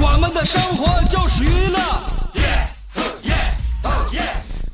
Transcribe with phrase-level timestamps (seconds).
[0.00, 1.78] 我们的生活就是娱乐，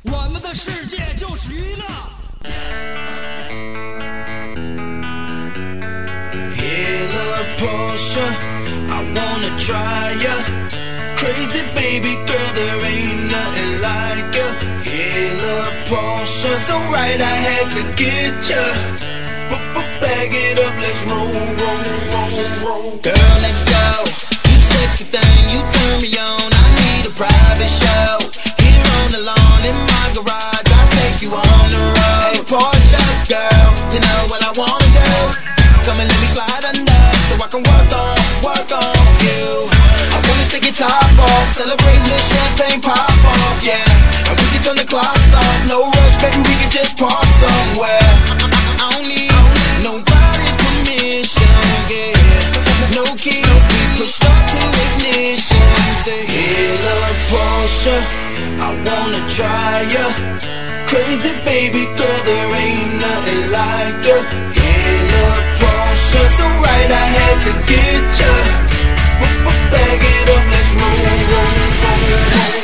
[0.03, 1.85] 我们的世界就是娱乐。
[6.55, 8.27] Hey, little Portia,
[8.89, 10.35] I wanna try ya.
[11.17, 14.47] Crazy baby girl, there ain't nothing like ya.
[14.83, 18.63] Hey, little Portia, so right I had to get ya.
[20.12, 21.80] Bag it up, let's roll, roll,
[22.12, 22.28] roll,
[22.60, 22.90] roll.
[23.00, 24.04] Girl, let's go.
[24.44, 26.52] You sexy thing, you turn me on.
[26.52, 28.20] I need a private show.
[28.60, 32.28] Here on the lawn in my garage, I'll take you on the road.
[32.28, 35.16] Hey, Portia, girl, you know what I wanna do.
[35.88, 39.64] Come and let me slide under, so I can work on, work on you.
[40.12, 44.28] I wanna take your top off, celebrate the champagne pop off, yeah.
[44.28, 48.21] And we can turn the clocks off, no rush, baby, we can just park somewhere.
[57.82, 57.98] Portia,
[58.62, 60.06] I wanna try ya.
[60.86, 64.18] Crazy baby girl, there ain't nothing like ya.
[64.54, 68.32] Hey, little Portia, so right I had to get ya.
[69.72, 71.50] Bag it up, let's roll, roll,
[72.30, 72.61] roll,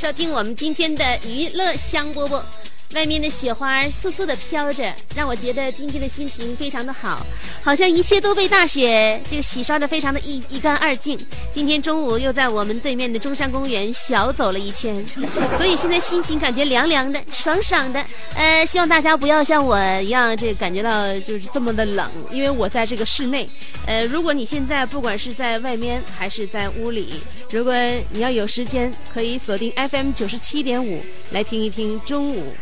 [0.00, 2.42] 收听我们今天的娱乐香饽饽。
[2.94, 7.24] 外面的雪花簌簌的飘着，让我觉得今天的心情非常的好，
[7.62, 11.16] 好像一切都被大雪这个洗刷的非常的一一干二净。
[11.52, 15.04] 今天中午又在我们对面的中山公园小走了一圈，
[15.58, 18.02] 所以现在心情感觉凉凉的、爽爽的。
[18.34, 23.46] 呃，希望大家不要像我一样，这感觉到就是这么的冷，因为我在这个室内。
[23.86, 27.20] 呃，如果你现在不管是在外面还是在屋里，
[27.52, 27.74] 如果
[28.10, 31.02] 你要有时间，可以锁定 FM 九十七点五
[31.32, 32.54] 来听一听中午。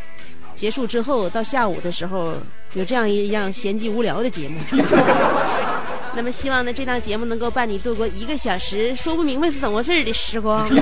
[0.56, 2.32] 结束之后，到下午的时候
[2.72, 4.58] 有这样一样闲极无聊的节目。
[6.16, 10.66] 那么，希望呢这档节目能够伴你度过一个小时说不明白是怎么回事的时光。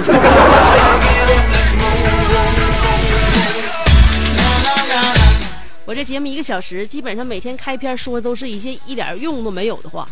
[5.84, 10.09] 我这节目一个小时，基本上每天开篇说的都是一些一点用都没有的话，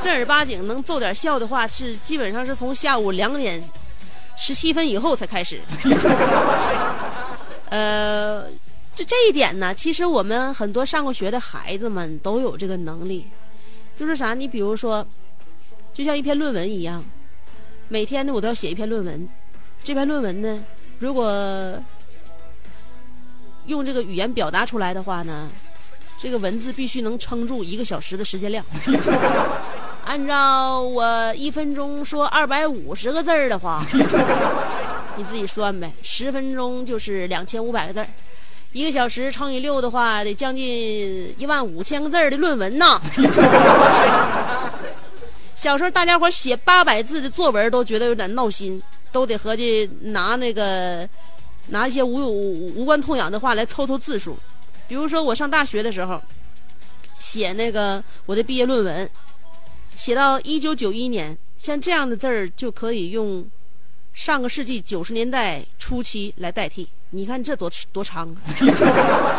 [0.00, 3.62] 正儿八经能奏点笑的话，是基本上是从下午两点
[4.36, 5.60] 十七分以后才开始。
[7.68, 8.46] 呃，
[8.94, 13.26] 这这一点呢，其实我们很多上过学的孩子们都有这个能力，
[13.96, 14.34] 就是啥？
[14.34, 15.06] 你比如说，
[15.92, 17.04] 就像一篇论文一样，
[17.88, 19.28] 每天呢我都要写一篇论文，
[19.84, 20.64] 这篇论文呢，
[20.98, 21.78] 如果
[23.66, 25.48] 用这个语言表达出来的话呢，
[26.20, 28.64] 这个文字必须能撑住一个小时的时间量。
[30.10, 33.80] 按照我一分钟说二百五十个字儿的话。
[35.16, 38.08] 你自己算呗，十分钟就是两千五百个字儿，
[38.72, 43.00] 一个小时乘以六的话，得将近一万五千个字儿的论文呐。
[45.54, 48.82] 小时候大家伙写八百字的作文都觉得有点闹心，
[49.12, 51.08] 都得合计拿那个
[51.68, 54.36] 拿一些无无无关痛痒的话来凑凑字数。
[54.88, 56.20] 比如说我上大学的时候，
[57.20, 59.08] 写那个我的毕业论文，
[60.00, 63.46] 写到一九九一年，像这样的字儿就可以用。
[64.14, 68.40] 上个世纪九十年代初期来代替，你看这多多长啊！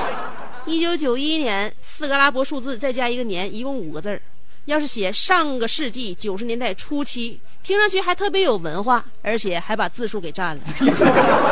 [0.68, 4.22] 一九九一年四个阿拉伯数字再加一个年，一共五个字儿。
[4.66, 10.62] 要是写上个世纪九十年代初期，听上去还特别有文化，而且还把字数给占了。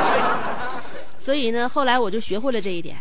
[1.18, 2.96] 所以呢，后来我就学会了这一点。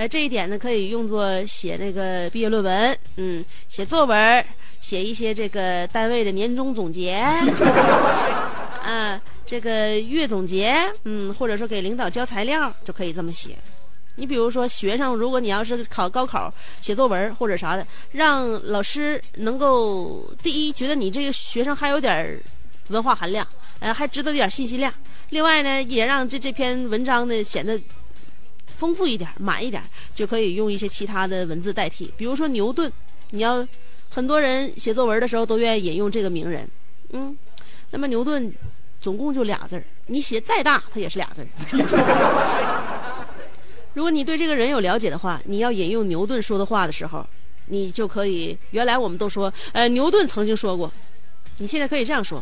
[0.00, 4.44] 呃，这一点呢，可以用作写那个毕业论文，嗯，写作文。
[4.80, 7.12] 写一些这个单位的年终总结，
[8.82, 10.74] 啊， 这个月总结，
[11.04, 13.58] 嗯，或者说给领导交材料，就可以这么写。
[14.14, 16.50] 你比如说，学生，如果你要是考高考
[16.80, 22.40] 写作文或者啥的，让老师能够第一觉得你这个学生还有点
[22.88, 23.46] 文化含量，
[23.80, 24.90] 呃，还知道点信息量。
[25.28, 27.78] 另外呢，也让这这篇文章呢显得
[28.70, 29.82] 丰富一点、满一点，
[30.14, 32.12] 就可以用一些其他的文字代替。
[32.16, 32.90] 比如说牛顿，
[33.30, 33.66] 你要
[34.08, 36.66] 很多人写作文的时候都愿意引用这个名人，
[37.10, 37.36] 嗯，
[37.90, 38.50] 那么牛顿
[39.00, 41.46] 总共就俩字儿，你写再大，它也是俩字儿。
[43.92, 47.26] 如果你对这个人有了解的话，你要引用牛顿说的话的时候，
[47.66, 48.56] 你就可以。
[48.70, 50.90] 原来我们都说，呃，牛顿曾经说过，
[51.58, 52.40] 你现在可以这样说：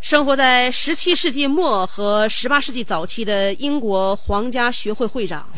[0.00, 5.48] 生活在十七世纪末和十八世纪早期的英国皇家学会会长，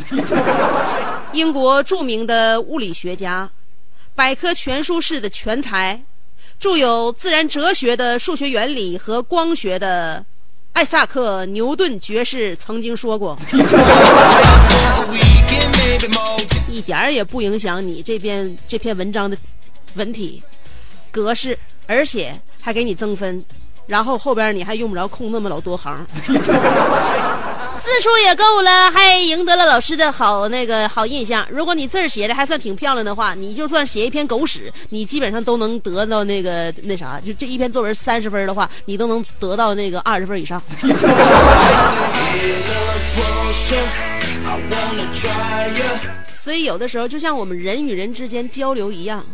[1.32, 3.50] 英国著名的物理学家，
[4.14, 6.02] 百科全书式的全才，
[6.58, 10.24] 著有自然哲学的数学原理和光学的。
[10.74, 13.36] 艾萨克·牛顿爵士曾经说过
[16.70, 19.36] ：“一点儿也不影响你这篇这篇文章的
[19.94, 20.40] 文体
[21.10, 21.58] 格式，
[21.88, 23.44] 而且还给你增分，
[23.88, 26.06] 然后后边你还用不着空那么老多行。
[27.80, 31.46] ”字数也够了，还赢得了老师的好那个好印象。
[31.50, 37.18] 如果你字儿写的还算挺漂亮的话，你就算写一篇狗屎，你基本上都能得到那个那啥。
[37.24, 40.62] 就这一篇作文三十分的话，你都能得到那个二十分以上。
[46.36, 49.24] 所以有的时候，就像我们人与人之间交流一样。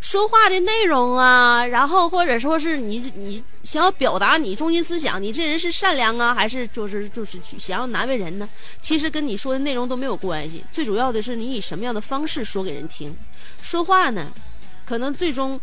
[0.00, 8.48] 说话的内容啊，然后或者说是你你想要表达你中心思想，你这人是善良啊，还是就是就是想要难为人呢？
[8.80, 13.14] 其实跟你说的内容都没有关系，最主要的是你以什么样的方式说给人听。
[13.62, 14.32] 说话呢，
[14.86, 15.60] 可能最终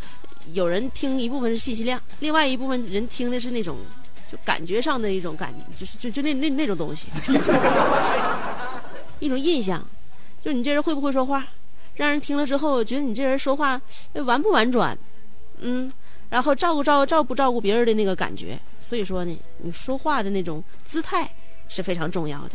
[0.53, 3.79] 有人听一部分是信息量，另外一部分人听的是那种
[4.31, 7.07] 就感觉上的一种感觉，就是就就那那那种东西，
[9.19, 9.83] 一种印象，
[10.45, 11.45] 就你这人会不会说话？
[11.97, 13.81] 让人听了之后觉得你这人说话
[14.13, 14.97] 婉不婉转，
[15.59, 15.91] 嗯，
[16.29, 18.57] 然后照顾照顾照不照顾别人的那个感觉。
[18.87, 21.29] 所以说呢，你说话的那种姿态
[21.67, 22.51] 是非常重要的。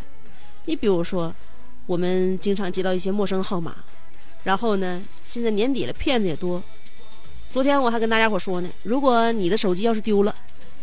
[0.64, 1.34] 你比如说，
[1.86, 3.74] 我们经常接到一些陌生号码，
[4.44, 6.62] 然后呢，现在年底了，骗子也多。
[7.52, 10.34] 昨天我还跟大家伙说呢，如果你的手机要是丢了，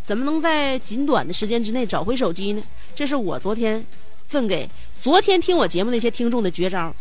[0.03, 2.61] 怎么能在仅短的时间之内找回手机呢？
[2.94, 3.83] 这是我昨天
[4.27, 4.69] 赠给
[5.01, 6.94] 昨天听我节目那些听众的绝招。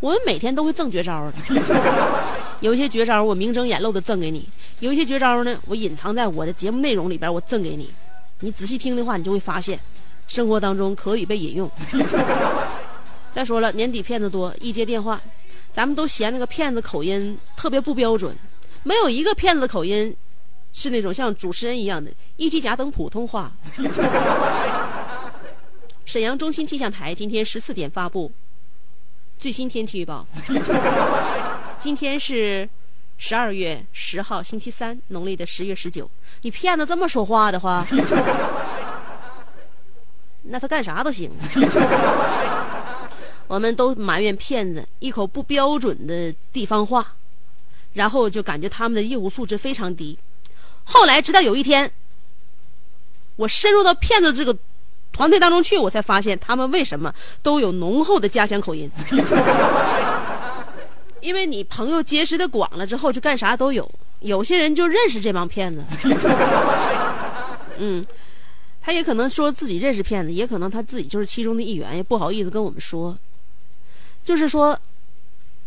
[0.00, 1.32] 我们每天都会赠绝招的，
[2.60, 4.46] 有一些绝招我明睁眼露的赠给你，
[4.80, 7.90] 有一些绝招呢我隐藏在我的节目内容里边，我赠给你。
[8.40, 9.80] 你仔细听的话，你就会发现，
[10.28, 11.70] 生活当中可以被引用。
[13.34, 15.18] 再说了，年底骗子多，一接电话，
[15.72, 18.36] 咱们都嫌那个骗子口音特别不标准，
[18.82, 20.14] 没有一个骗子口音
[20.74, 23.50] 是那种像主持人一样的，一机甲等普通话。
[26.04, 28.30] 沈阳中心气象台今天十四点发布。
[29.38, 30.26] 最新天气预报，
[31.78, 32.68] 今天是
[33.18, 36.10] 十二月十号星期三，农历的十月十九。
[36.42, 37.84] 你骗子这么说话的话，
[40.44, 41.30] 那他干啥都行。
[43.46, 47.14] 我们都埋怨骗子一口不标准的地方话，
[47.92, 50.18] 然后就感觉他们的业务素质非常低。
[50.84, 51.92] 后来直到有一天，
[53.36, 54.56] 我深入到骗子这个。
[55.16, 58.90] 团队当中去，我才发现他们为什么都有浓厚的家乡口音。
[61.22, 63.90] 因为你朋友结识的广了之后，就干啥都有。
[64.20, 65.82] 有些人就认识这帮骗子。
[67.78, 68.04] 嗯，
[68.82, 73.16] 他也可能说自己认识骗子，也可能他自己就是其中的一员，也不好意思跟我们说。
[74.22, 74.78] 就是说，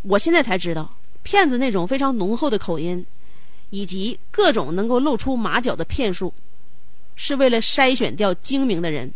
[0.02, 0.88] 我现在才知道，
[1.24, 3.04] 骗子那种非常浓厚的口音，
[3.70, 6.32] 以及各种能够露出马脚的骗术，
[7.16, 9.12] 是为了筛选掉精明的人。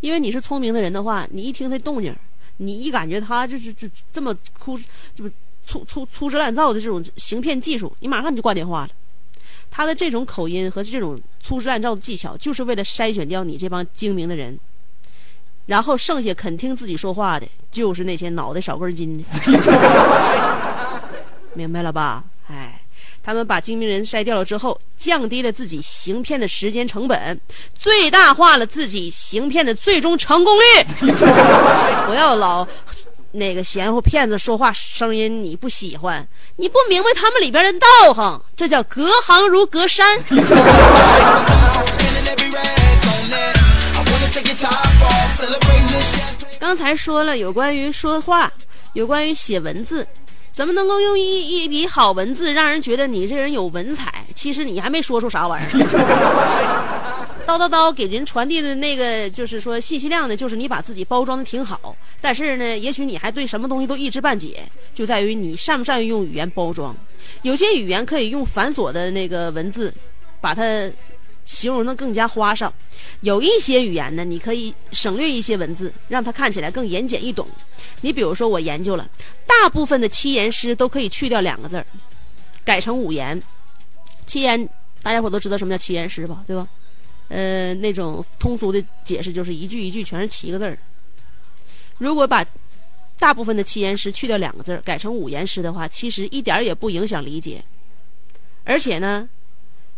[0.00, 2.14] 因为你是聪明的人的话，你一听他动静，
[2.58, 4.78] 你一感觉他就是这这么粗，
[5.14, 5.30] 这么
[5.66, 8.90] 粗粗粗制滥造的这种行骗技术，你马上就挂电话了。
[9.70, 14.58] 他的这种口音和这种粗制滥造的技巧，就是为了筛选掉你这帮精明的人，
[15.66, 19.24] 然后剩下肯听自己说话的，就是那些脑袋少根筋的。
[21.54, 22.24] 明白了吧？
[23.22, 27.40] 他们把精明人筛掉了之后，降低了自己行骗的时间成本，
[27.74, 30.62] 最大化了自己行骗的最终成功率。
[32.06, 32.66] 不要老
[33.32, 40.18] 那个嫌乎骗子说话声音你不喜欢，你不明白他们里边的道行，这叫隔行如隔山。
[46.58, 48.50] 刚才说了有关于说话，
[48.94, 50.06] 有关于写文字。
[50.58, 54.12] 怎么能够用一一笔好文字让人觉得你这人有文采？
[54.34, 55.68] 其实你还没说出啥玩意儿。
[57.46, 66.92] 叨叨叨给人传递的那个就是说信息量呢，就是你把自己包装的挺好，但是呢，也许你还对什么东西都一知半解，就在于你善不善于用语言包装。
[67.42, 69.94] 有些语言可以用繁琐的那个文字，
[70.40, 70.90] 把它
[71.46, 72.68] 形容的更加花哨；
[73.20, 77.46] 有一些语言呢，你可以省略一些文字，让它看起来更言简意懂。
[78.00, 79.08] 你比如说，我研究了，
[79.46, 81.86] 大部分的七言诗都可以去掉两个字儿，
[82.64, 83.40] 改成五言。
[84.24, 84.68] 七言，
[85.02, 86.44] 大家伙都知道什么叫七言诗吧？
[86.46, 86.68] 对吧？
[87.28, 90.78] 呃，那种通俗的解释就是一句一句全是七个字儿。
[91.98, 92.44] 如果把
[93.18, 97.62] 大部分的七言诗去掉两个字儿，改成五言诗的话，其实一点也不影响理解。
[98.64, 99.28] 而且呢，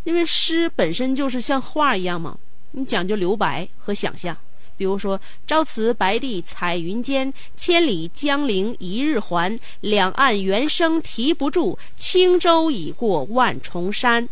[0.04, 2.38] 因为诗本身就是像画一样嘛，
[2.70, 4.36] 你讲究留白和想象。
[4.80, 9.60] 比如说“朝辞白帝彩云间，千里江陵一日还。
[9.82, 14.26] 两岸猿声啼不住，轻舟已过万重山。”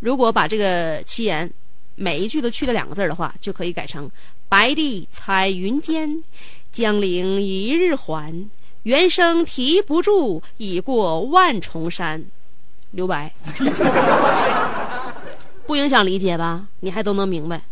[0.00, 1.50] 如果把这个七言
[1.94, 4.10] 每一句都去掉两个字的话，就可以改成
[4.50, 6.22] “白帝彩云间，
[6.70, 8.46] 江陵一日还。
[8.82, 12.22] 猿声啼不住，已过万重山。”
[12.92, 13.32] 留白，
[15.66, 16.66] 不影响理解吧？
[16.80, 17.62] 你还都能明白。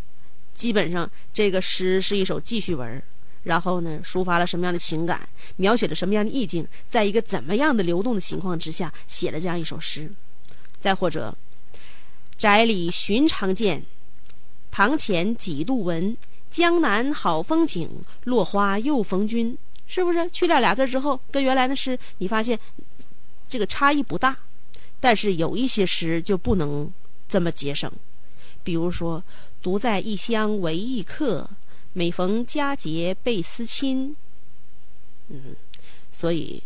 [0.57, 3.01] 基本上，这个诗是一首记叙文，
[3.43, 10.11] 然后呢，抒发了什么样的情感，描写了什么样的意境，在一个怎么样的流动的情况之下，写了这样一首诗。
[10.81, 11.37] 再或者，
[12.39, 13.85] 宅里寻常见，
[14.71, 16.17] 堂前几度闻，
[16.51, 19.57] 江南好风景，落花又逢君。
[19.87, 22.59] 是不是去掉俩字之后，跟原来的诗你发现
[23.49, 24.37] 这个差异不大？
[24.99, 26.91] 但是有一些诗就不能
[27.29, 27.93] 这么节省，
[28.65, 29.23] 比如说。
[29.67, 31.51] 独在异乡为异客，
[31.93, 34.15] 每逢佳节倍思亲。
[35.27, 35.57] 嗯，
[36.13, 36.63] 所以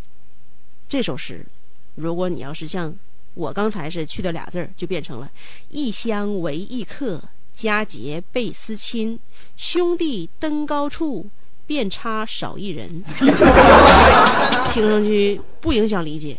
[0.87, 1.47] 这首诗，
[1.95, 2.95] 如果你要是像
[3.33, 5.30] 我刚才是去掉俩字儿，就变成了
[5.71, 7.23] 异乡为异客，
[7.54, 9.19] 佳节倍思亲。
[9.57, 11.26] 兄弟登高处，
[11.66, 13.02] 遍差少一人。
[14.75, 16.37] 听上去不影响理解，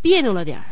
[0.00, 0.64] 别扭了点儿。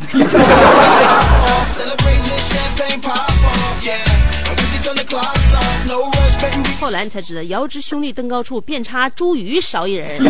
[6.80, 10.20] 后来你才知道，遥知兄弟登高处，遍插茱萸少一人。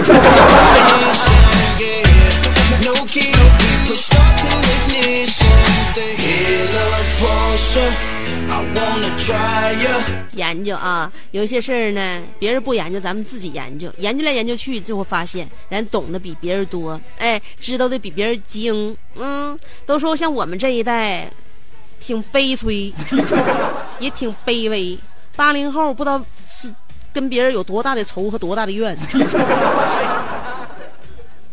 [10.34, 13.90] 研究啊，有些事儿呢，别人不研究，咱们自己研究。
[13.98, 18.94] 研究来研究去，最后发现，人懂得比别人多，哎，知道的比别人精。
[19.16, 21.30] 嗯，都说像我们这一代。
[22.02, 22.92] 挺悲催，
[24.00, 24.98] 也挺卑微。
[25.36, 26.74] 八零后不知道是
[27.12, 28.98] 跟别人有多大的仇和多大的怨，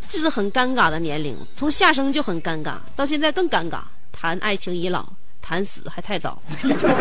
[0.10, 1.38] 这是很尴尬的年龄。
[1.56, 3.82] 从下生就很尴尬，到现在更尴尬。
[4.12, 5.06] 谈爱情已老，
[5.40, 6.42] 谈死还太早。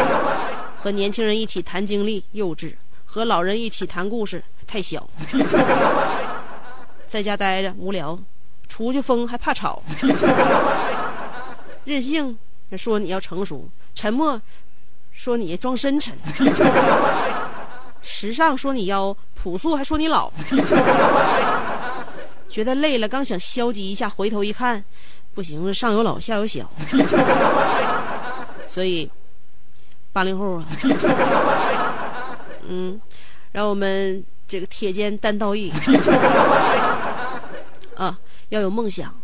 [0.76, 2.74] 和年轻人一起谈经历幼稚，
[3.06, 5.08] 和老人一起谈故事太小。
[7.08, 8.16] 在家待着无聊，
[8.68, 9.82] 出去疯还怕吵。
[11.84, 12.38] 任性。
[12.76, 14.38] 说你要成熟，沉默；
[15.12, 16.16] 说你装深沉，
[18.02, 20.30] 时尚；说你要朴素，还说你老。
[22.48, 24.84] 觉得累了，刚想消极一下，回头一看，
[25.34, 26.68] 不行，上有老，下有小。
[28.66, 29.10] 所以，
[30.12, 30.66] 八零后啊，
[32.66, 33.00] 嗯，
[33.52, 35.70] 让我们这个铁肩担道义
[37.96, 39.14] 啊，要有梦想。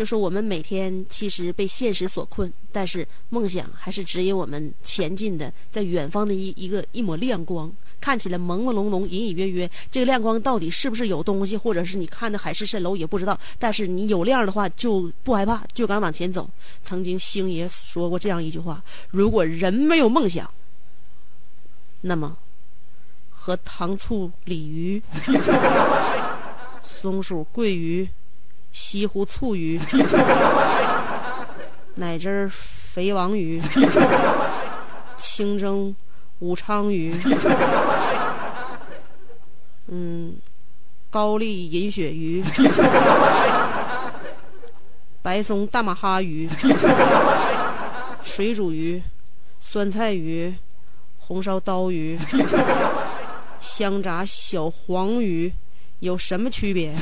[0.00, 9.70] 就说我们每天其实被现实所困，但是梦想还是指引我们前进的，在远方的一一个一抹亮光，看起来朦朦胧胧、隐隐约约。
[9.90, 13.38] 这个亮光到底是不是有东西，或者是你看的海市蜃楼也不知道。
[13.58, 16.48] 但是你有亮的话，就不害怕，就敢往前走。
[16.82, 20.50] 曾经星爷说过这样一句话：如果人没有梦想，
[22.00, 22.34] 那么
[23.28, 25.02] 和糖醋鲤鱼、
[26.82, 28.08] 松鼠桂鱼。
[28.72, 29.78] 西湖醋鱼，
[31.96, 33.60] 奶汁儿肥王鱼，
[35.18, 35.94] 清蒸
[36.38, 37.12] 武昌鱼，
[39.88, 40.36] 嗯，
[41.10, 42.42] 高丽银鳕鱼，
[45.22, 46.48] 白松大马哈鱼，
[48.22, 49.02] 水煮鱼，
[49.60, 50.54] 酸菜鱼，
[51.18, 52.16] 红烧刀鱼，
[53.60, 55.52] 香炸小黄鱼。
[56.00, 56.94] 有什么区别？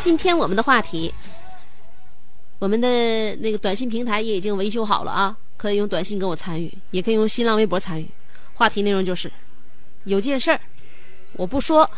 [0.00, 1.12] 今天我们的话题，
[2.58, 8.08] 我们的那个短信平台也已经维修好了啊，可以用短信跟我参与，也可以用新浪微博参与。
[8.54, 9.30] 话题内容就是，
[10.04, 10.60] 有件事儿，
[11.34, 11.88] 我不说，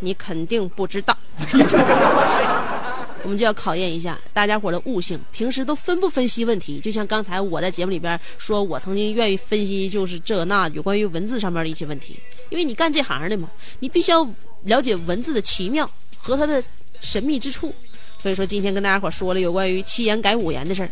[0.00, 1.16] 你肯定不知道。
[3.24, 6.78] 我们就要考验一下大家伙的悟性，平时都分不分析问题？
[6.78, 14.28] 就像刚才我在节目里边说，我曾经愿意分析就是这那有关于文字上面的一些问题，因为你干这行的嘛，你必须要
[14.64, 16.62] 了解文字的奇妙和它的
[17.00, 17.74] 神秘之处。
[18.18, 20.90] 所以说，今天跟大家伙说了有关于七言改五言的事儿。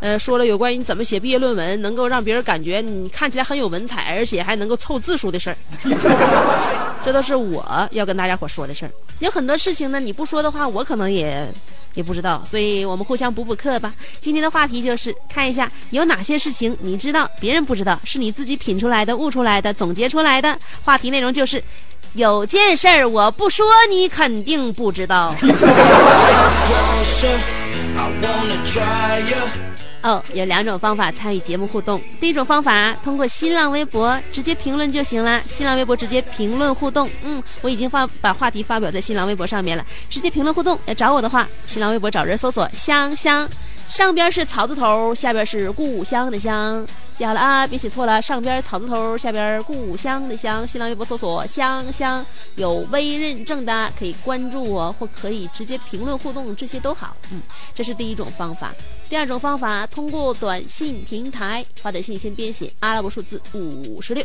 [0.00, 5.56] 呃，说了有关于怎么写毕业论文，能够让别人感觉你看起来很有文采，而且还能够凑字数的事儿，
[7.04, 8.90] 这都是我要跟大家伙说的事儿。
[9.18, 11.46] 有很多事情呢，你不说的话，我可能也
[11.92, 13.92] 也不知道，所以我们互相补补课吧。
[14.18, 20.58] 今天的话题就是看一下有哪些事情你知道，别人不知道，是你自己品出来的、悟出来的、总结出来的。
[20.82, 21.62] 话题内容就是
[22.14, 25.34] 有件事儿我不说，你肯定不知道。
[30.02, 32.00] 哦，有两种方法参与节目互动。
[32.18, 35.42] 第一种方法，通过新浪微博直接评论就行了。
[35.46, 40.78] 新浪微博直接评论互动，嗯，我已经发把话题发表在新浪微博上面了，直接评论互动。
[40.86, 43.46] 要找我的话，新浪微博找人搜索“香香”，
[43.88, 46.86] 上边是草字头，下边是故乡的乡。
[47.14, 50.66] 记好了啊，别写错了，上边草字头，下边故乡的乡。
[50.66, 52.24] 新浪微博搜索“香香”，
[52.56, 57.14] 有微认证的可以关注我，或可以直接评论互动，这些都好。
[57.30, 57.42] 嗯，
[57.74, 58.72] 这是第一种方法。
[59.10, 64.24] 第二种方法，通过短信平台发短信，先编写阿拉伯数字五十六，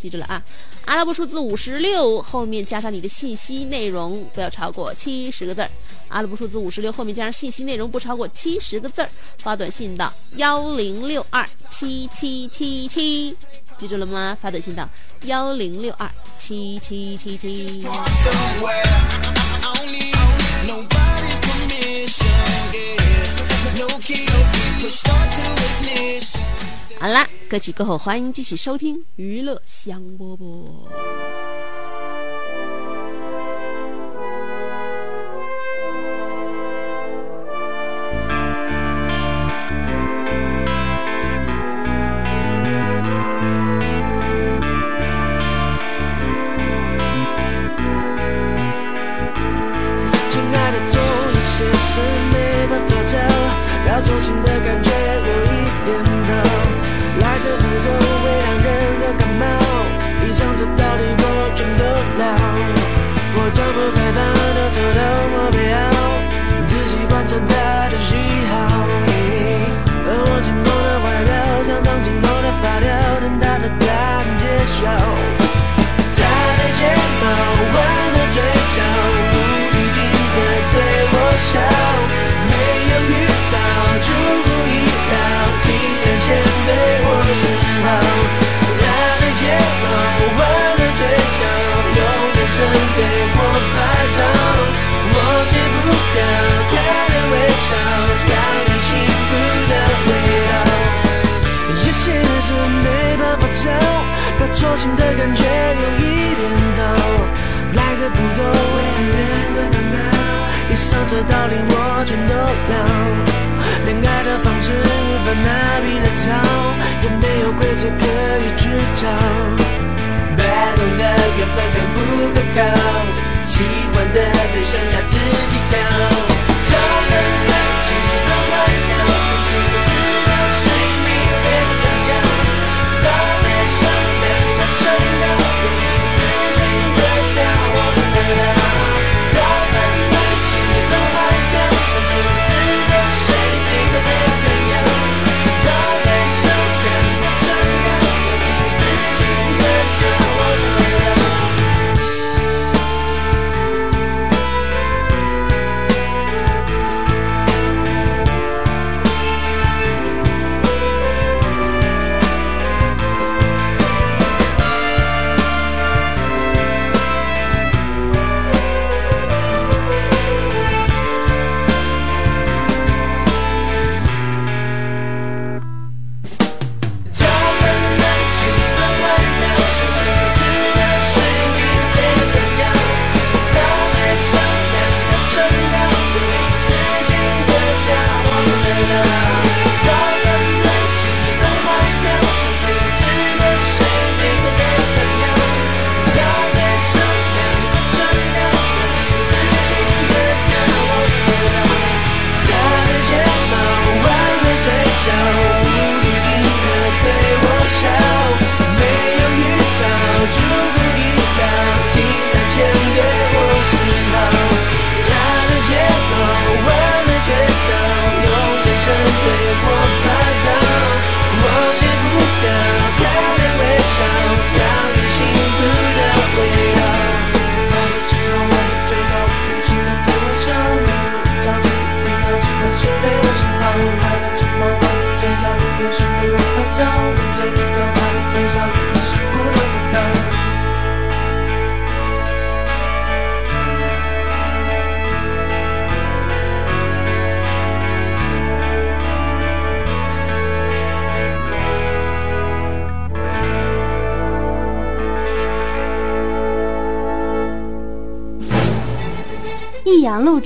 [0.00, 0.40] 记住了啊！
[0.84, 5.68] 阿拉伯数字五十六后面加上你的信息内容，不要超过七十个字儿。
[6.06, 13.36] 阿拉伯数字五十六后面加上信息内容不超过七十个字儿，发短信到幺零六二七七七七，
[13.78, 14.38] 记住了吗？
[14.40, 14.88] 发短信到
[15.22, 16.08] 幺零六二
[16.38, 17.84] 七七七七。
[26.98, 30.86] 好啦，歌曲过后，欢迎继续收听娱乐香饽饽。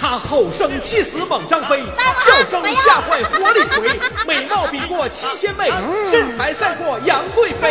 [0.00, 1.82] 他吼声气死猛张飞，
[2.14, 5.70] 笑声吓坏活李逵，美貌比过七仙妹，
[6.10, 7.70] 身材赛过杨贵妃。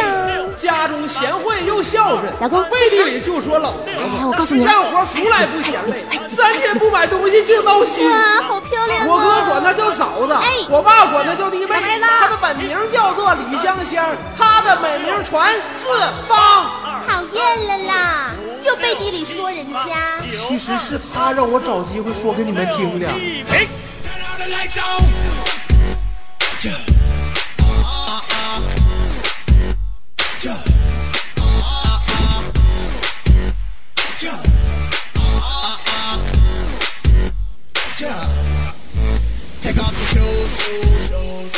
[0.60, 3.86] 家中贤惠又孝顺，老公背地里就说老婆。
[3.88, 8.06] 哎，我告诉你，干活从来不嫌累，三天不买东西就闹心。
[8.08, 9.10] 哇，好漂亮、哦！
[9.10, 11.76] 我哥管她叫嫂子，哎我爸管她叫弟妹。
[12.02, 14.06] 她的本名叫做李香香，
[14.38, 16.70] 她的美名传四方。
[17.08, 18.32] 讨厌了啦，
[18.64, 20.22] 又背地里说人家。
[20.48, 23.18] 其实是他让我找机会说给你们听的。
[23.18, 23.68] 预备
[39.62, 41.52] ，Take off your shoes, shoes, shoes.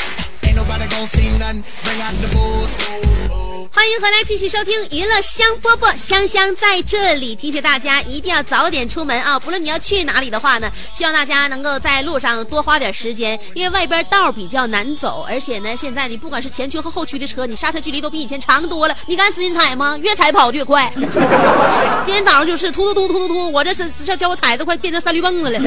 [0.43, 1.63] Ain't nobody gonna see nothing.
[1.83, 3.50] Bring out the booze, booze, booze.
[3.69, 9.37] 欢迎回来，继续收听娱乐香饽饽，香香在这里提醒大家一定要早点出门啊！
[9.37, 18.95] 不论你要去哪里的话呢，希望大家能够在路上多花点时间，因为外边道比较难走，而且呢，现在你不管是前驱和后驱的车，你刹车距离都比以前长多了。
[19.05, 19.97] 你敢使劲踩吗？
[20.01, 20.91] 越踩跑的越快。
[20.95, 25.59] 今天早上就是突突突突突突，我这是这叫我踩的快变成三驴蹦子了。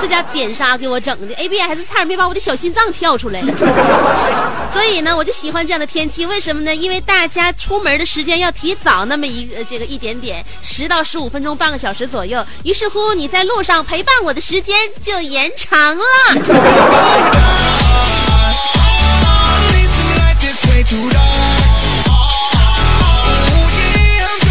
[0.00, 3.40] 这家点刹给我整的，ABS 差点没把我的小心脏跳出来。
[4.72, 6.24] 所以呢，我就喜欢这样的天气。
[6.26, 6.74] 为什么呢？
[6.74, 12.44] 因为大家出门的时间要提早那么一个这个一点点，十到十五分钟，半个小时左右。
[12.64, 16.04] 于是乎，你在路上陪伴我的时间就延长了。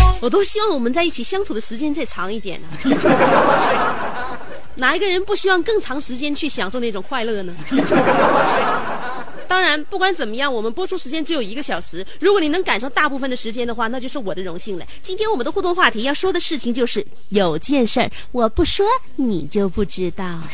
[0.01, 2.67] Oh, 我都希望我们在一起相处的时间再长一点呢、
[4.75, 7.53] 哪一个人不希望更长时间去享受那种快乐呢？
[9.49, 12.05] 当然，不管怎么样，我们播出时间只有一个小时。
[12.19, 14.85] 如果你能赶上大部分的时间的话，那就是我的荣幸了。
[15.01, 18.85] 今天我们的互动话题要说的事情就是，有件事儿我不说
[19.15, 20.23] 你就不知道。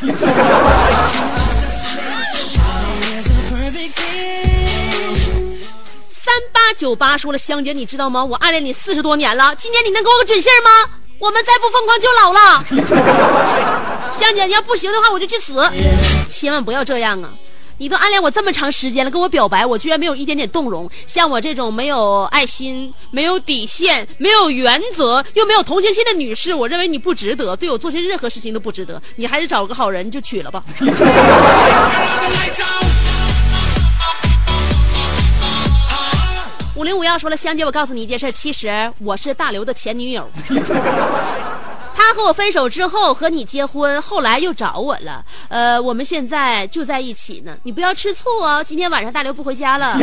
[6.10, 8.24] 三八九八说了，香姐，你知道吗？
[8.24, 10.70] 我暗恋你四十多年了，今天你能给我个准信儿吗？
[11.18, 12.64] 我们再不疯狂就老了。
[14.18, 15.62] 香姐，你要不行的话，我就去死！
[16.28, 17.30] 千万不要这样啊！
[17.78, 20.90] 你都暗恋我这么长时间了，跟我表白，我居然没有一点点动容。
[21.06, 29.02] 像我这种没有爱心、没有底线、没有原则又没有同情心的女士，我认为你不值得，对我做些任何事情都不值得。
[29.16, 30.64] 你还是找个好人就娶了吧。
[36.74, 40.26] 五零五幺说了，香姐，我告诉你一件事，其实我是大刘的前女友。
[42.16, 45.22] 和我分手之后和你结婚，后来又找我了。
[45.48, 47.54] 呃，我们现在就在一起呢。
[47.64, 49.94] 你不要吃醋哦，今天晚上大刘不回家了。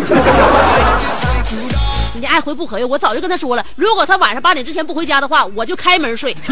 [2.13, 2.85] 你爱回不回？
[2.85, 6.37] 我早就跟他说了，如果他晚上八点之前不回家的话，我就开门睡，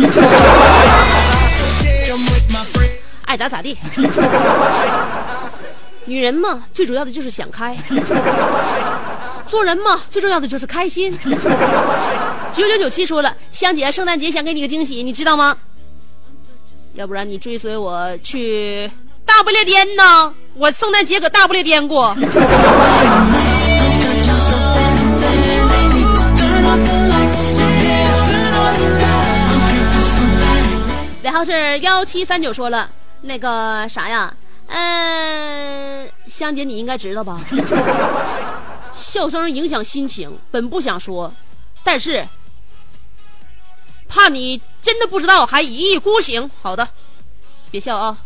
[3.25, 3.77] 爱咋咋地。
[6.05, 7.77] 女人嘛，最主要的就是想开。
[9.47, 11.15] 做人嘛，最重要的就是开心。
[12.53, 15.57] 九九九七说了，香姐，圣诞节想给你个惊喜，你知道吗？
[16.95, 18.91] 要不然你追随我去
[19.25, 20.33] 大不列颠呢？
[20.55, 22.13] 我圣诞节搁大不列颠过。
[31.23, 32.89] 然后是幺七三九说了，
[33.21, 34.33] 那个啥呀，
[34.67, 37.37] 嗯、香姐你应该知道吧？
[38.93, 41.33] 笑声影响心情，本不想说，
[41.83, 42.27] 但是
[44.11, 46.51] 怕你真的不知道，还一意孤行。
[46.61, 46.85] 好的，
[47.71, 48.17] 别笑啊，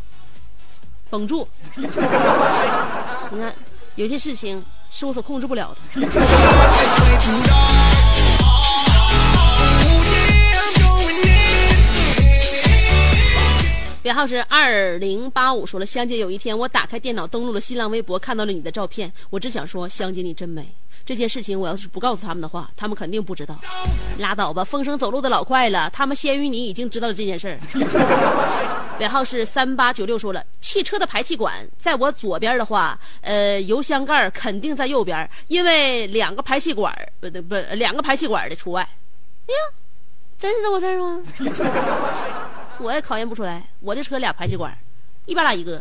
[1.11, 1.47] 绷住。
[1.77, 3.53] 你看，
[3.93, 6.01] 有些事情是我所控制不了的。
[6.01, 6.11] Oh.
[14.01, 20.67] 编号是二零八五，说了，香姐，有一天我打开电脑登录了新浪微博，看到了你的照片，我只想说，香姐你真美。
[21.05, 23.55] 这件事情我要是不告诉他们的话，他们肯定不知道。
[24.17, 27.59] 拉倒吧，风声走路的老快了，他们先于你已经知道了这件事儿。
[28.99, 38.81] 尾号是三八九六，说了，汽车的排气管在我左边的话，呃，油箱盖肯定在右边，因为两个排气管不对不两个排气管的除外。
[38.81, 39.57] 哎呀，
[40.39, 41.21] 真是这么事儿吗？
[42.79, 44.75] 我也考验不出来，我这车俩排气管，
[45.25, 45.79] 一巴拉一个。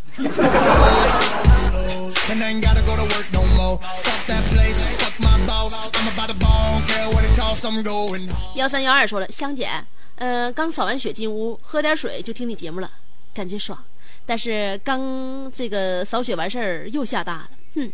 [8.55, 9.69] 幺三幺二说了，香姐，
[10.17, 12.91] 呃，刚扫完雪进屋，喝点水就听你节目了，
[13.33, 13.79] 感觉爽。
[14.27, 17.93] 但是刚这个扫雪完事儿又下大了，哼。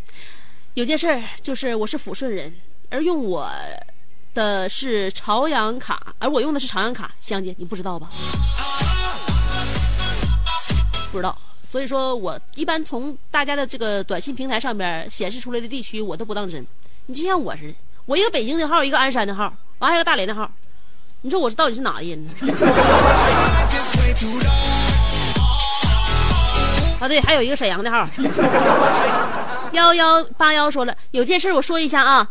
[0.74, 2.54] 有件事儿就是我是抚顺人，
[2.88, 3.50] 而用我
[4.32, 8.08] 的是朝阳卡，而我用的是朝阳卡，香姐你不知道吧？
[11.10, 11.36] 不知道。
[11.64, 16.64] 所以说我一般从大家的这个短信平台上边显示出来的地区，我都不当真。
[17.10, 17.74] 你就像我似的，
[18.06, 20.48] 我一个北京的号，一个鞍山的号，完还有大连的号，
[21.22, 22.30] 你说我到底是哪的人呢？
[27.00, 28.06] 啊，对，还有一个沈阳的号。
[29.72, 32.30] 幺幺八幺说了，有件事我说一下啊，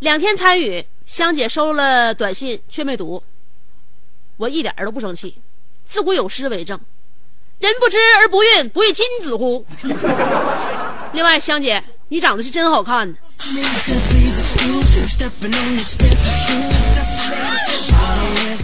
[0.00, 3.22] 两天参与，香姐收了短信却没读，
[4.38, 5.40] 我一点都不生气。
[5.84, 6.76] 自古有诗为证。
[7.60, 9.64] 人不知而不愠，不亦君子乎？
[11.14, 11.80] 另外，香姐，
[12.12, 13.14] 你长得是真好看。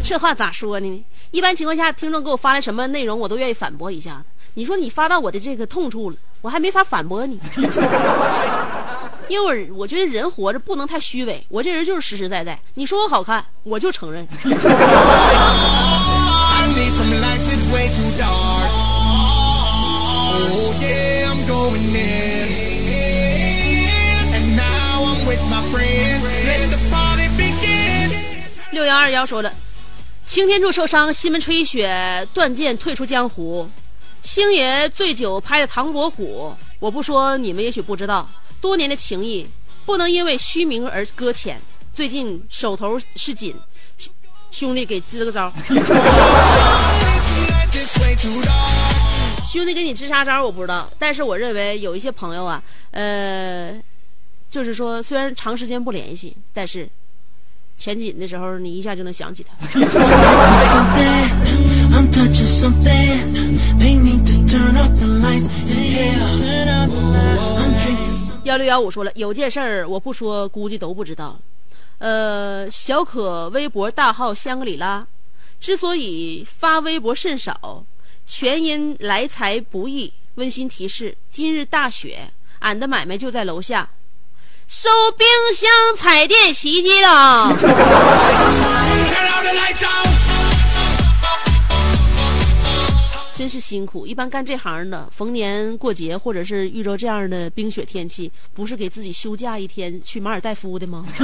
[0.02, 1.04] 这话咋说呢？
[1.30, 4.20] 一般情况下，听众给我发来什么内容，我都愿意反驳一下。
[4.54, 7.38] 你说你发到我的这个痛处了，我还没法反驳你，
[9.28, 12.58] 因为我我觉得人活着不能太虚伪，我这人就是实实在在。
[12.74, 14.26] 你说我好看，我就承认。
[28.72, 29.52] 六幺二幺说了，
[30.24, 33.68] 擎天柱受伤，西门吹雪断剑退出江湖，
[34.22, 36.54] 星爷醉酒拍的唐伯虎。
[36.78, 38.28] 我不说，你们也许不知道，
[38.60, 39.48] 多年的情谊
[39.86, 41.58] 不能因为虚名而搁浅。
[41.94, 43.56] 最近手头是紧，
[44.50, 45.50] 兄弟给支个招。
[49.50, 53.72] 兄弟给你支啥招我不知道，但是我认为有一些朋友啊，呃，
[54.56, 56.88] 就是说虽然长时间不联系，但是
[57.76, 59.54] 前紧的时候你一下就能想起他。
[68.44, 71.38] 幺六幺五说了，有件事儿我不说，估计都不知道。
[71.98, 75.06] 呃，小可微博大号香格里拉，
[75.60, 77.84] 之所以发微博甚少，
[78.24, 80.10] 全因来财不易。
[80.36, 83.90] 温馨提示：今日大雪，俺的买卖就在楼下，
[84.68, 87.52] 收冰箱彩电洗衣机的啊
[93.34, 101.04] 真是辛苦一般干这行的逢年过节或者是遇着这样的冰雪天气不是给自己休假一天去马尔代夫的吗？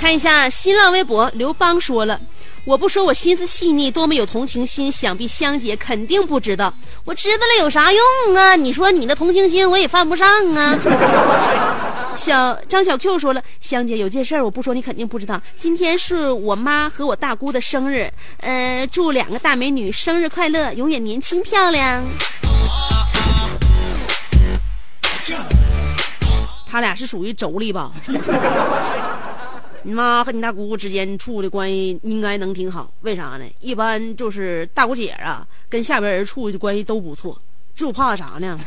[0.00, 2.20] 看一下新浪微博刘邦说了
[2.64, 6.72] 我不说我心思细腻，多么有同情心，想必香姐肯定不知道。
[7.04, 8.02] 我知道了有啥用
[8.36, 8.56] 啊？
[8.56, 10.78] 你说你的同情心我也犯不上啊。
[12.16, 15.38] ”小张小 Q 说了：“香姐有件事儿，我不说你肯定不知道。
[15.58, 22.02] 今天是我妈和我大姑的生日，呃，祝两个大美女生日快乐，永远年轻漂亮。”
[26.66, 27.90] 他俩是属于妯娌吧？
[29.86, 33.44] 你妈和你大姑姑之间处的关系应该能挺好，为啥呢？
[33.60, 37.38] 一般就是大姑姐啊，跟下边人处的关系都不错，
[37.74, 38.58] 就怕啥呢？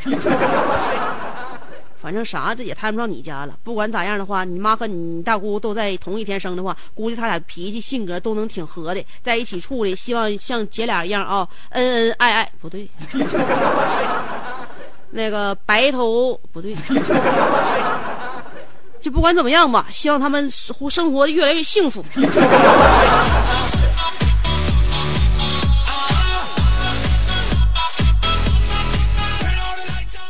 [2.00, 3.58] 反正啥子也摊不上你家了。
[3.64, 12.48] 不管咋样的话，你妈和你大姑都在同一天生的话，估计他俩脾气性格都能挺合的，在一起处的，希望像姐俩一样啊，恩恩爱爱。
[12.60, 12.88] 不对，
[15.10, 16.76] 那个白头不对。
[19.00, 22.04] 就不管怎么样吧，希望他们生生活越来越幸福。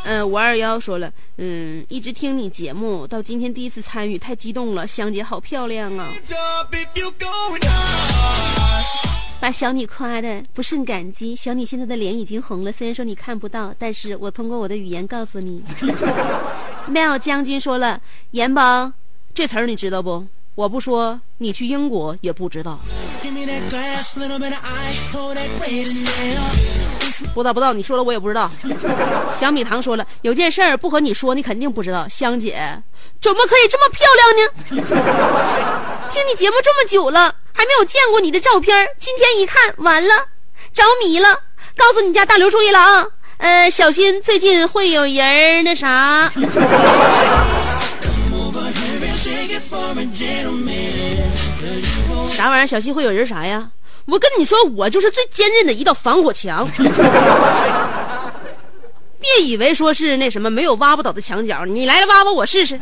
[0.04, 4.86] 嗯， 五二幺说了，嗯，一直听你节目，到今天第一次参与，太激动了。
[4.86, 6.08] 香姐好漂亮啊.
[9.40, 11.36] 把小女夸的不胜感激。
[11.36, 15.62] 小女现在的脸已经红了，虽然说你看不到，但是我通过我的语言告诉你。
[16.88, 18.90] Smile 将军说了，盐帮
[19.34, 20.26] 这词儿你知道不？
[20.54, 22.80] 我不说，你去英国也不知道。
[27.34, 28.50] 不知道不知道，你说了我也不知道。
[29.30, 32.08] 小米糖说了，有件事儿不和你说，你肯定不知道。
[32.08, 32.82] 香姐
[33.20, 34.42] 怎么可以这么漂亮呢？
[36.10, 40.14] 听你节目这么久了，还没有见过你的照片，今天一看，完了，
[40.72, 41.28] 着迷了。
[41.76, 43.06] 告诉你家大刘注意了啊，
[43.38, 46.30] 呃，小心最近会有人那啥。
[52.34, 52.66] 啥玩意儿？
[52.66, 53.70] 小心会有人啥呀？
[54.06, 56.66] 我跟你说，我就是最坚韧的一道防火墙。
[59.20, 62.78] 别以为说是那什么没有挖不倒的墙角，你来了挖挖我试试。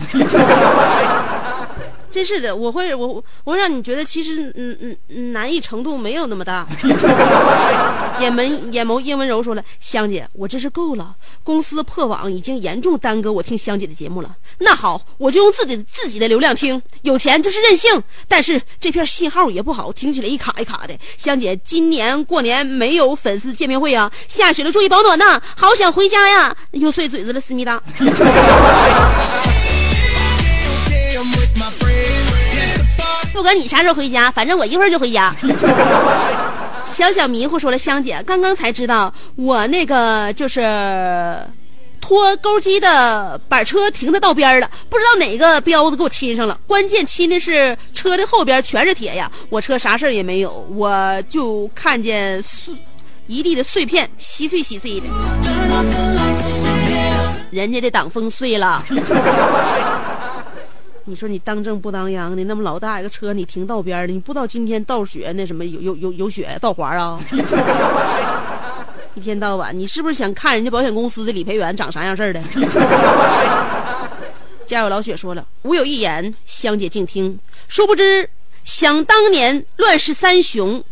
[2.10, 6.66] 真是的，我会我我会让你觉得其实嗯嗯嗯难易程度没有那么大。
[8.20, 11.14] 眼门眼眸叶温柔说了：“香姐，我真是够了，
[11.44, 14.34] 公司破网已经严重耽搁我听香姐的节目了。
[14.58, 18.02] 那好，我就用自己自己的流量听，有钱就是任性。
[18.26, 20.96] 但是这片信号也不好，听起来一卡一卡的。
[21.18, 24.10] 香姐，今年过年没有粉丝见面会啊？
[24.28, 25.42] 下雪了，注意保暖呐！
[25.54, 26.56] 好想回家呀！
[26.72, 27.82] 又碎嘴子了，思密达。
[33.36, 35.30] ”不管你啥时候回家，反正我一会儿就回家。
[36.86, 41.38] 小小迷糊说了，香姐刚刚才知道，我那个就是
[42.00, 46.58] 拖钩机的板车停在道边了，不知道哪个彪子给我亲上了。
[46.66, 52.72] 关键亲的是车的后边全是铁呀，我车啥事儿也没有，我就看见碎
[53.26, 55.06] 一地的碎片，稀碎稀碎的。
[57.50, 58.82] 人家的挡风碎了。
[61.08, 67.16] 你说你当正不当央的，那么老大一个车，你停道边的，你不知道今天倒雪那什么有有有有雪道滑啊？
[69.14, 72.42] 一天到晚，你是不是想看人家保险公司的理赔员长啥样式儿的？
[74.66, 77.38] 家有老雪说了，吾有一言，香姐静听。
[77.68, 78.28] 殊不知，
[78.64, 80.82] 想当年乱世三雄，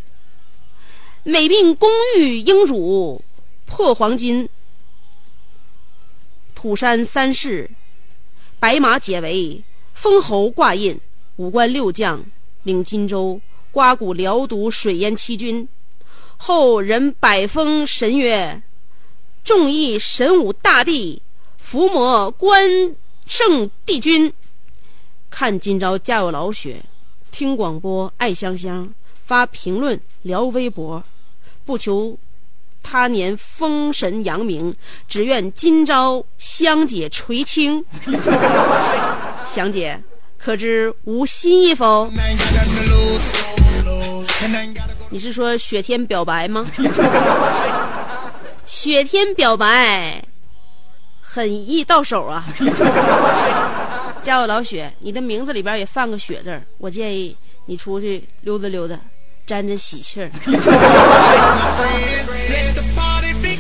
[1.25, 3.21] 美并公寓英主
[3.67, 4.49] 破黄金，
[6.55, 7.69] 土山三世，
[8.61, 9.61] 白马解围。
[9.95, 11.01] 封侯挂印，
[11.37, 12.23] 五关六将
[12.65, 15.67] 领荆州，刮骨疗毒，水淹七军。
[16.37, 18.63] 后人百封神曰
[19.43, 21.23] ：“众议神武大帝，
[21.57, 24.31] 伏魔关圣帝君。”
[25.31, 26.85] 看今朝家有老雪，
[27.31, 28.93] 听广播爱香香，
[29.25, 31.03] 发评论聊微博，
[31.65, 32.19] 不求
[32.83, 34.75] 他年封神扬名，
[35.09, 37.85] 只愿今朝香姐垂青。
[39.45, 40.01] 香姐，
[40.39, 42.11] 可知无心意否？
[45.11, 46.65] 你是说雪天表白吗？
[48.67, 50.23] 雪天表白，
[51.21, 52.45] 很易到手啊！
[54.23, 58.99] 家有老雪，你的名字里边也放个雪字儿，我建议你出去溜达溜达，
[59.47, 60.31] 沾沾喜气儿。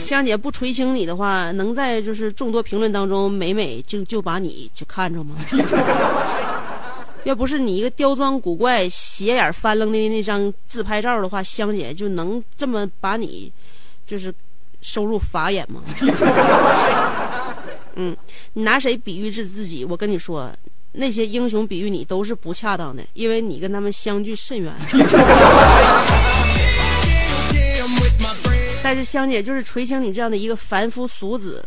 [0.04, 5.34] 香姐不垂青你的话，能在就是众多评论当中每每就就把你就看着吗？
[7.24, 13.50] 要不是你一个刁钻古怪、斜眼翻楞的那张自拍照的话，香姐就能这么把你
[14.04, 14.32] 就是
[14.82, 15.80] 收入法眼吗？
[17.96, 18.14] 嗯，
[18.52, 19.86] 你拿谁比喻自自己？
[19.86, 20.52] 我跟你说，
[20.92, 24.70] 那些英雄比喻你都是不恰当的，因为你跟他们相距甚远。
[28.94, 31.64] 但是香姐就是垂青你这样的一个凡夫俗子。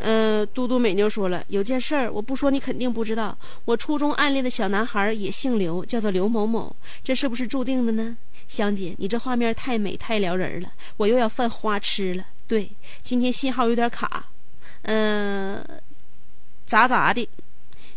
[0.00, 3.36] 嗯， 嘟嘟美妞说了，有件事儿我不说你肯定不知道。
[3.64, 8.16] 我初中暗恋的小男孩也姓刘，叫做刘某某，这是不是注定的呢？
[8.46, 10.68] 香姐，你这画面太美太撩人了，
[10.98, 12.24] 我又要犯花痴了。
[12.46, 12.70] 对，
[13.02, 14.26] 今天信号有点卡，
[14.82, 15.66] 嗯，
[16.64, 17.28] 咋咋的？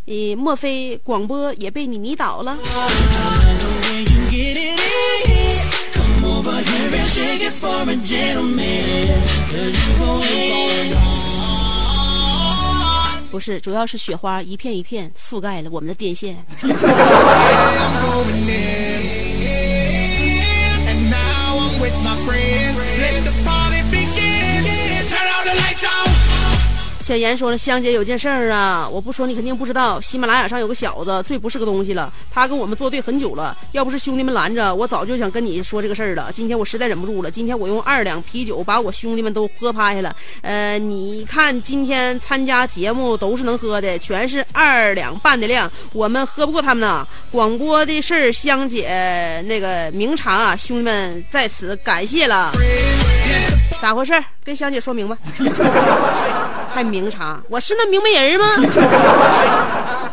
[0.07, 2.57] 呃，莫非广播也被你迷倒了？
[13.29, 16.35] 不是，主要是雪花一片一片覆盖了我们的电线。
[27.07, 30.01] 小严说了，香姐有件事儿啊，我不说你肯定不知道。
[30.01, 32.11] 喜马拉雅上有个小子，最不是个东西了。
[32.29, 36.29] 他跟我们作对很久了，要不是兄弟们拦着，我早就想跟你说这个事儿了。
[36.33, 40.13] 今天我实在忍不住了，今天我用二两啤酒把我兄弟们都喝趴下了。
[40.41, 47.07] 呃，你看今天参加节目都是能喝的，全是二两半的量，我们喝不过他们呐。
[47.31, 52.51] 广播的事儿，香姐那个明察啊，兄弟们在此感谢了。
[53.81, 54.11] 咋回事？
[54.43, 55.15] 跟香姐说明白。
[56.78, 58.45] 还明察，我是那明白人吗？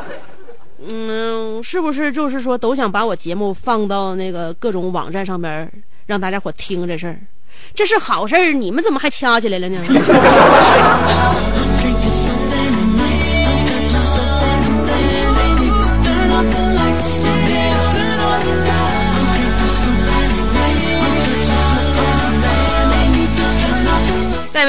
[0.90, 5.70] 嗯，是不是就是说都想把我节目放到那个各种网站上边，
[6.06, 7.20] 让大家伙听这事儿？
[7.74, 9.78] 这是好事儿，你们怎么还掐起来了呢？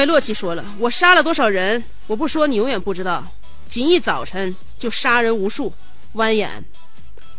[0.06, 1.82] 洛奇说了：“我杀了多少人？
[2.06, 3.26] 我不说，你永远不知道。
[3.68, 5.72] 仅一早晨就杀人无数，
[6.14, 6.64] 剜眼、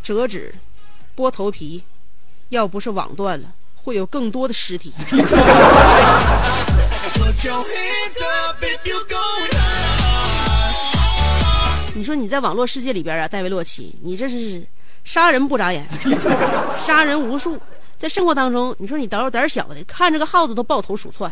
[0.03, 0.53] 折指、
[1.15, 1.83] 剥头皮，
[2.49, 4.93] 要不是网断了，会有更多的尸体。
[11.93, 14.61] 你说你在网络世界里边啊，戴维洛奇，你这是
[15.07, 15.87] 杀人不眨眼，
[16.85, 17.57] 杀人无数。
[17.97, 21.31] 在生活当中，你说你胆儿胆小的，看着个耗子都抱头鼠窜。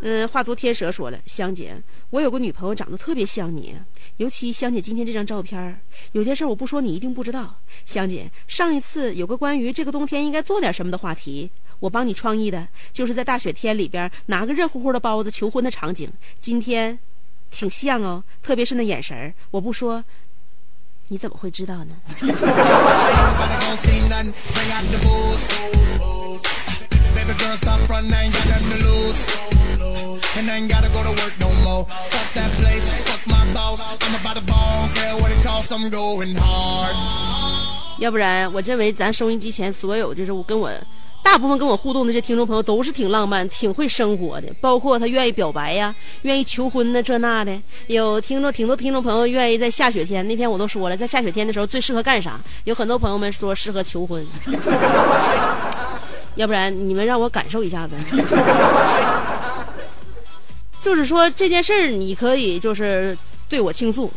[0.00, 1.76] 嗯， 话说天蛇说了，香姐，
[2.10, 3.76] 我有个女朋友长得特别像你，
[4.18, 5.76] 尤其香姐今天这张照片儿
[6.12, 7.56] 有件事我不说你一定不知道。
[7.84, 11.50] 香姐，上一次有个关于这个冬天应该做点什么的话题，
[11.80, 16.08] 我帮你创意的，就是在大雪天里边拿个热乎乎的包子求婚的场景。
[16.38, 16.96] 今天
[17.50, 20.04] 挺像哦，特别是那眼神儿，我不说，
[21.10, 21.94] 你怎么会知道呢？
[37.98, 40.70] 要不然我认为咱收音机前所有，就是我跟我。
[41.30, 47.52] 大部分跟我互动的这听众朋友都是挺浪漫、挺会生活的，包括他愿意表白呀、愿意求婚呢，这那的。
[47.86, 52.40] 有听众挺多听众朋友愿意在下雪天，那天我都说了，在下雪天的时候最适合干啥？
[52.64, 54.26] 有很多朋友们说适合求婚。
[56.36, 57.94] 要不然你们让我感受一下呗。
[60.80, 63.14] 就是说这件事儿，你可以就是
[63.50, 64.10] 对我倾诉，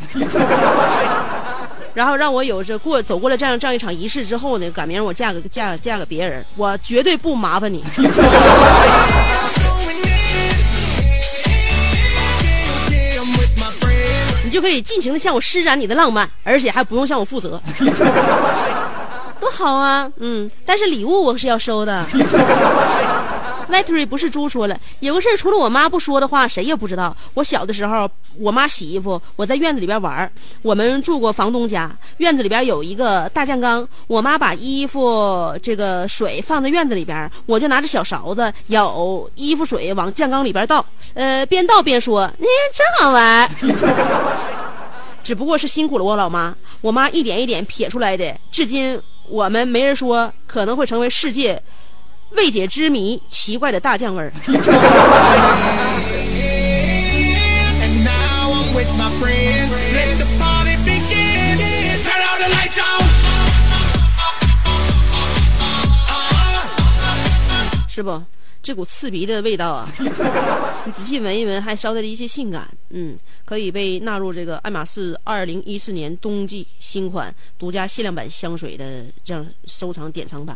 [1.94, 7.84] 然后让我有着过走过了这样这样一场仪式之后呢，赶明儿我嫁给嫁嫁给别人，我绝对不麻烦你。
[14.44, 17.62] 你就可以尽情的向我施展你的浪漫，而且还不用向我负责，
[19.40, 20.10] 多好啊！
[20.18, 22.06] 嗯，但是礼物我是要收的。
[23.72, 27.16] Victory 不是猪说了，有个事儿除了我妈不说的话，谁也不知道。
[27.34, 30.30] 我小的时候，我妈洗衣服，我在院子里边玩。
[30.62, 43.50] 我们住过房东家，院子里边有一个大酱缸，我妈把衣服这个水放在院子里边，我就拿着小勺子舀衣服水往酱缸里边倒，呃，边倒边说：“哎，真好玩。
[45.24, 49.00] ”只不过是辛苦了我老妈，我妈一点一点撇出来的，至今
[49.30, 51.62] 我们没人说可能会成为世界
[52.36, 54.32] 未解之谜，奇怪的大酱味儿。
[67.88, 68.22] 是不？
[68.64, 69.92] 这股刺鼻的味道啊，
[70.86, 80.56] 你仔细闻一闻，还捎带着一些性感，嗯，可以被纳入这个爱马仕二零一四年冬季新款独家限量版香水的这样收藏典藏版。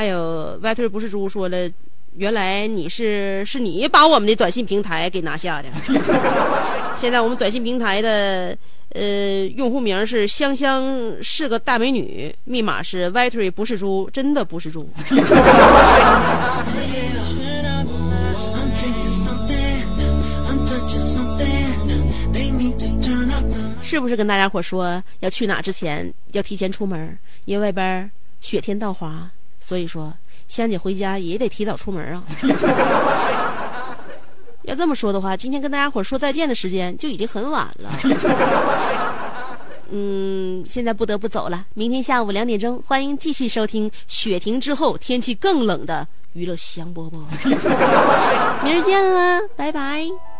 [0.00, 1.70] 还有 e r 不是猪说了，
[2.16, 5.68] 原来你是是你把我们的短信平台给拿下的，
[6.96, 8.56] 现在我们短信平台的。
[8.94, 10.82] 呃，用户名是香香
[11.22, 14.88] 是个大美女，密码是 Victory 不是猪，真的不是猪。
[23.82, 29.30] 是不是跟大家伙说要去哪之前要提前出门，因为外边雪天道滑，
[29.60, 30.12] 所以说
[30.48, 32.24] 香姐回家也得提早出门啊。
[34.64, 37.90] 要这么说的话，今天跟大家伙说再见的时间就已经很晚了。
[39.92, 41.64] 嗯，现在不得不走了。
[41.74, 47.18] 明天下午两点钟，欢迎继续收听雪停之后天气更冷的娱乐香饽饽。
[48.62, 50.39] 明儿见了，拜拜。